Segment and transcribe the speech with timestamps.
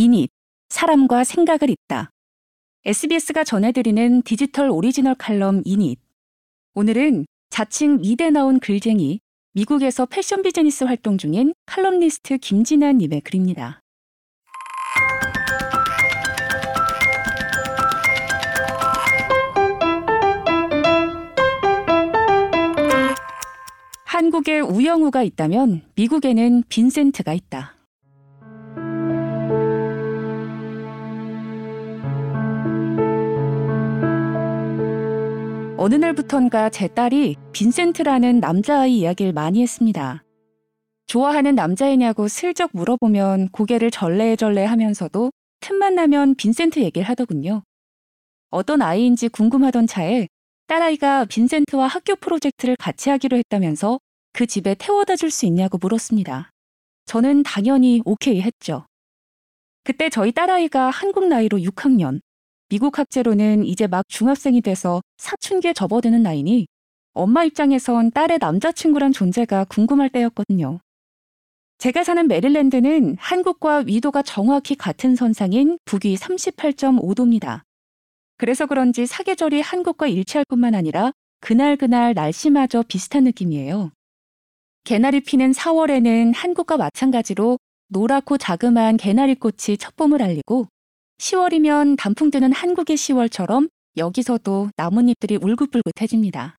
[0.00, 0.30] 인-잇,
[0.68, 2.12] 사람과 생각을 잇다.
[2.84, 5.98] SBS가 전해드리는 디지털 오리지널 칼럼 인-잇.
[6.74, 9.18] 오늘은 자칭 미대 나온 글쟁이,
[9.54, 13.80] 미국에서 패션 비즈니스 활동 중인 칼럼니스트 김지나님의 글입니다.
[24.04, 27.77] 한국에 우영우가 있다면 미국에는 빈센트가 있다.
[35.80, 40.24] 어느 날부턴가 제 딸이 빈센트라는 남자아이 이야기를 많이 했습니다.
[41.06, 47.62] 좋아하는 남자이냐고 슬쩍 물어보면 고개를 절레절레 하면서도 틈만 나면 빈센트 얘기를 하더군요.
[48.50, 50.26] 어떤 아이인지 궁금하던 차에
[50.66, 54.00] 딸아이가 빈센트와 학교 프로젝트를 같이 하기로 했다면서
[54.32, 56.50] 그 집에 태워다 줄 수 있냐고 물었습니다.
[57.06, 58.84] 저는 당연히 오케이 했죠.
[59.84, 62.18] 그때 저희 딸아이가 한국 나이로 6학년,
[62.70, 66.66] 미국 학제로는 이제 막 중학생이 돼서 사춘기에 접어드는 나이니
[67.14, 70.78] 엄마 입장에선 딸의 남자친구란 존재가 궁금할 때였거든요.
[71.78, 77.62] 제가 사는 메릴랜드는 한국과 위도가 정확히 같은 선상인 북위 38.5도입니다.
[78.36, 83.92] 그래서 그런지 사계절이 한국과 일치할 뿐만 아니라 그날그날 날씨마저 비슷한 느낌이에요.
[84.84, 90.66] 개나리 피는 4월에는 한국과 마찬가지로 노랗고 자그마한 개나리꽃이 첫 봄을 알리고
[91.18, 96.56] 10월이면 단풍 뜨는 한국의 10월처럼 여기서도 나뭇잎들이 울긋불긋해집니다.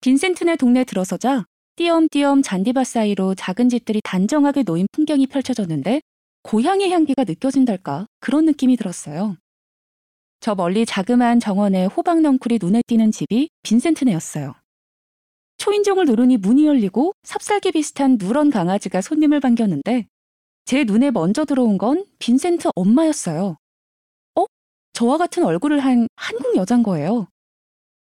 [0.00, 1.44] 빈센트네 동네 들어서자
[1.76, 6.00] 띄엄띄엄 잔디밭 사이로 작은 집들이 단정하게 놓인 풍경이 펼쳐졌는데
[6.44, 9.36] 고향의 향기가 느껴진달까 그런 느낌이 들었어요.
[10.40, 14.54] 저 멀리 자그마한 정원에 호박 넝쿨이 눈에 띄는 집이 빈센트네였어요.
[15.58, 20.06] 초인종을 누르니 문이 열리고 삽살개 비슷한 누런 강아지가 손님을 반겼는데
[20.68, 23.56] 제 눈에 먼저 들어온 건 빈센트 엄마였어요.
[24.34, 24.44] 어?
[24.92, 27.26] 저와 같은 얼굴을 한 한국 여잔 거예요.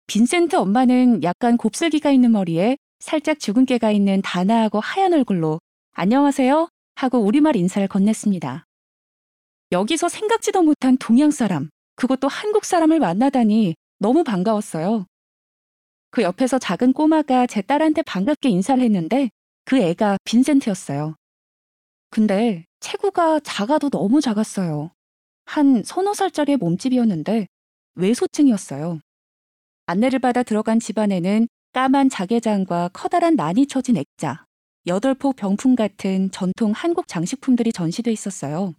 [0.07, 5.61] 빈센트 엄마는 약간 곱슬기가 있는 머리에 살짝 주근깨가 있는 단아하고 하얀 얼굴로
[5.95, 8.65] 안녕하세요 하고 우리말 인사를 건넸습니다.
[9.73, 15.07] 여기서 생각지도 못한 동양 사람, 그것도 한국 사람을 만나다니 너무 반가웠어요.
[16.11, 19.31] 그 옆에서 작은 꼬마가 제 딸한테 반갑게 인사를 했는데
[19.65, 21.15] 그 애가 빈센트였어요.
[22.13, 24.91] 근데 체구가 작아도 너무 작았어요.
[25.47, 27.47] 한 서너 살짜리의 몸집이었는데
[27.95, 29.01] 외소증이었어요.
[29.87, 34.45] 안내를 받아 들어간 집안에는 까만 자개장과 커다란 난이 쳐진 액자,
[34.87, 38.75] 여덟 폭 병풍 같은 전통 한국 장식품들이 전시돼 있었어요.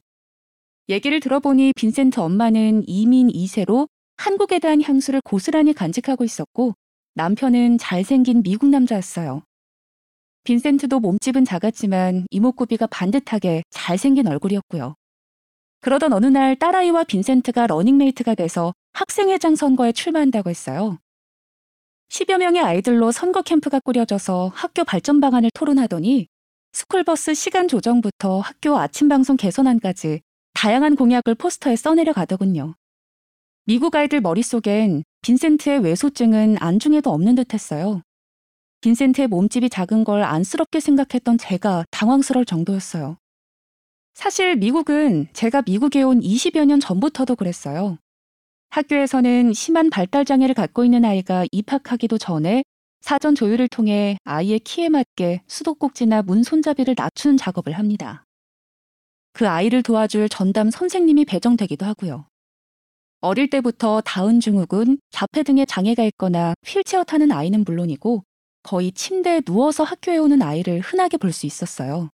[0.87, 6.75] 얘기를 들어보니 빈센트 엄마는 이민 2세로 한국에 대한 향수를 고스란히 간직하고 있었고
[7.15, 9.41] 남편은 잘생긴 미국 남자였어요.
[10.43, 14.95] 빈센트도 몸집은 작았지만 이목구비가 반듯하게 잘생긴 얼굴이었고요.
[15.79, 20.97] 그러던 어느 날 딸아이와 빈센트가 러닝메이트가 돼서 학생회장 선거에 출마한다고 했어요.
[22.09, 26.27] 10여 명의 아이들로 선거 캠프가 꾸려져서 학교 발전 방안을 토론하더니
[26.73, 30.21] 스쿨버스 시간 조정부터 학교 아침 방송 개선안까지
[30.53, 32.75] 다양한 공약을 포스터에 써내려 가더군요.
[33.65, 38.01] 미국 아이들 머릿속엔 빈센트의 외소증은 안중에도 없는 듯 했어요.
[38.83, 43.15] 빈센트의 몸집이 작은 걸 안쓰럽게 생각했던 제가 당황스러울 정도였어요.
[44.13, 47.97] 사실 미국은 제가 미국에 온 20여 년 전부터도 그랬어요.
[48.71, 52.63] 학교에서는 심한 발달장애를 갖고 있는 아이가 입학하기도 전에
[52.99, 58.25] 사전 조율을 통해 아이의 키에 맞게 수도꼭지나 문 손잡이를 낮추는 작업을 합니다.
[59.31, 62.27] 그 아이를 도와줄 전담 선생님이 배정되기도 하고요.
[63.21, 68.23] 어릴 때부터 다운 증후군, 자폐 등의 장애가 있거나 휠체어 타는 아이는 물론이고
[68.63, 72.09] 거의 침대에 누워서 학교에 오는 아이를 흔하게 볼 수 있었어요.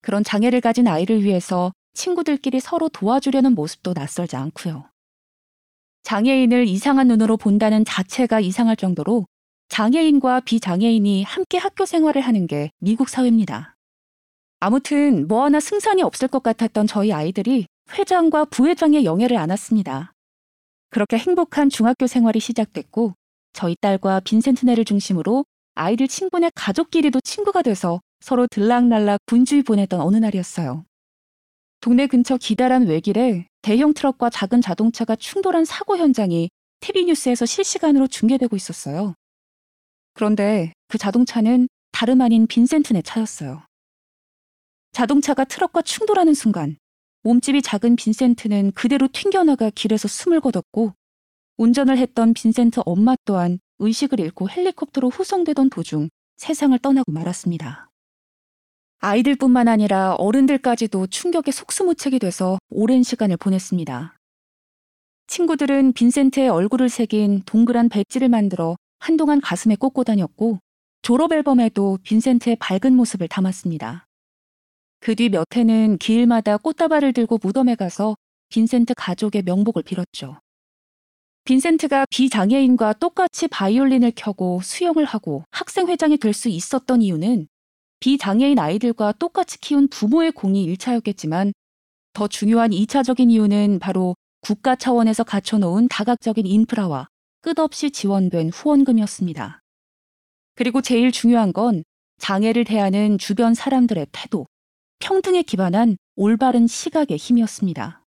[0.00, 4.88] 그런 장애를 가진 아이를 위해서 친구들끼리 서로 도와주려는 모습도 낯설지 않고요.
[6.04, 9.26] 장애인을 이상한 눈으로 본다는 자체가 이상할 정도로
[9.68, 13.74] 장애인과 비장애인이 함께 학교 생활을 하는 게 미국 사회입니다.
[14.60, 20.12] 아무튼 뭐 하나 승산이 없을 것 같았던 저희 아이들이 회장과 부회장의 영예를 안았습니다.
[20.90, 23.14] 그렇게 행복한 중학교 생활이 시작됐고
[23.58, 25.44] 저희 딸과 빈센트네를 중심으로
[25.74, 30.84] 아이들 친구네 가족끼리도 친구가 돼서 서로 들락날락 분주히 보냈던 어느 날이었어요.
[31.80, 38.54] 동네 근처 기다란 외길에 대형 트럭과 작은 자동차가 충돌한 사고 현장이 TV 뉴스에서 실시간으로 중계되고
[38.54, 39.14] 있었어요.
[40.14, 43.64] 그런데 그 자동차는 다름 아닌 빈센트네 차였어요.
[44.92, 46.76] 자동차가 트럭과 충돌하는 순간
[47.24, 50.92] 몸집이 작은 빈센트는 그대로 튕겨나가 길에서 숨을 거뒀고
[51.58, 57.90] 운전을 했던 빈센트 엄마 또한 의식을 잃고 헬리콥터로 후송되던 도중 세상을 떠나고 말았습니다.
[59.00, 64.16] 아이들뿐만 아니라 어른들까지도 충격에 속수무책이 돼서 오랜 시간을 보냈습니다.
[65.26, 70.58] 친구들은 빈센트의 얼굴을 새긴 동그란 배지를 만들어 한동안 가슴에 꽂고 다녔고
[71.02, 74.06] 졸업 앨범에도 빈센트의 밝은 모습을 담았습니다.
[75.00, 78.16] 그 뒤 몇 해는 길마다 꽃다발을 들고 무덤에 가서
[78.48, 80.38] 빈센트 가족의 명복을 빌었죠.
[81.48, 87.48] 빈센트가 비장애인과 똑같이 바이올린을 켜고 수영을 하고 학생회장이 될 수 있었던 이유는
[88.00, 91.54] 비장애인 아이들과 똑같이 키운 부모의 공이 1차였겠지만
[92.12, 97.08] 더 중요한 2차적인 이유는 바로 국가 차원에서 갖춰놓은 다각적인 인프라와
[97.40, 99.62] 끝없이 지원된 후원금이었습니다.
[100.54, 101.82] 그리고 제일 중요한 건
[102.18, 104.46] 장애를 대하는 주변 사람들의 태도,
[104.98, 108.04] 평등에 기반한 올바른 시각의 힘이었습니다.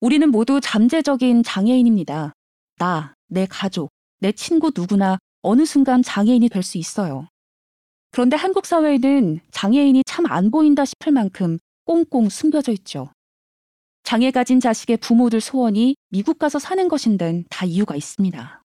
[0.00, 2.32] 우리는 모두 잠재적인 장애인입니다.
[2.78, 3.90] 나, 내 가족,
[4.20, 7.28] 내 친구 누구나 어느 순간 장애인이 될 수 있어요.
[8.10, 13.10] 그런데 한국 사회에는 장애인이 참 안 보인다 싶을 만큼 꽁꽁 숨겨져 있죠.
[14.02, 18.62] 장애 가진 자식의 부모들 소원이 미국 가서 사는 것인 데는 다 이유가 있습니다.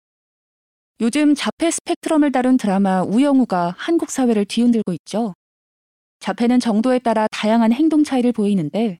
[1.02, 5.34] 요즘 자폐 스펙트럼을 다룬 드라마 우영우가 한국 사회를 뒤흔들고 있죠.
[6.20, 9.00] 자폐는 정도에 따라 다양한 행동 차이를 보이는데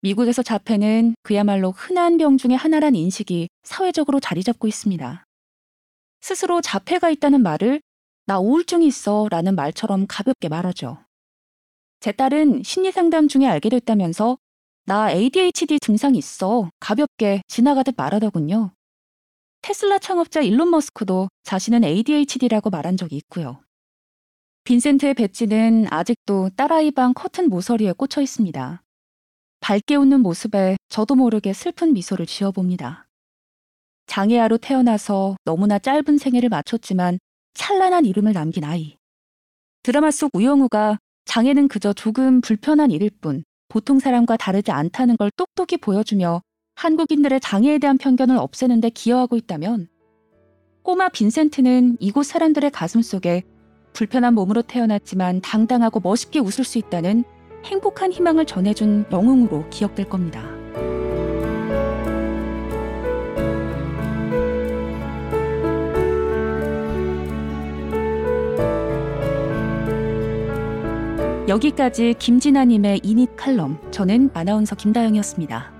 [0.00, 5.24] 미국에서 자폐는 그야말로 흔한 병 중의 하나란 인식이 사회적으로 자리 잡고 있습니다.
[6.20, 7.80] 스스로 자폐가 있다는 말을
[8.26, 10.98] 나 우울증이 있어 라는 말처럼 가볍게 말하죠.
[12.00, 14.38] 제 딸은 심리 상담 중에 알게 됐다면서
[14.84, 18.72] 나 ADHD 증상 있어 가볍게 지나가듯 말하더군요.
[19.62, 23.60] 테슬라 창업자 일론 머스크도 자신은 ADHD라고 말한 적이 있고요.
[24.64, 28.82] 빈센트의 배지는 아직도 딸아이 방 커튼 모서리에 꽂혀 있습니다.
[29.60, 33.06] 밝게 웃는 모습에 저도 모르게 슬픈 미소를 지어봅니다.
[34.06, 37.18] 장애아로 태어나서 너무나 짧은 생애를 마쳤지만
[37.54, 38.96] 찬란한 이름을 남긴 아이.
[39.82, 45.76] 드라마 속 우영우가 장애는 그저 조금 불편한 일일 뿐 보통 사람과 다르지 않다는 걸 똑똑히
[45.76, 46.40] 보여주며
[46.76, 49.88] 한국인들의 장애에 대한 편견을 없애는데 기여하고 있다면
[50.82, 53.42] 꼬마 빈센트는 이곳 사람들의 가슴 속에
[53.92, 57.24] 불편한 몸으로 태어났지만 당당하고 멋있게 웃을 수 있다는
[57.64, 60.58] 행복한 희망을 전해준 영웅으로 기억될 겁니다.
[71.48, 73.78] 여기까지 김진아님의 이닛 칼럼.
[73.90, 75.77] 저는 아나운서 김다영이었습니다.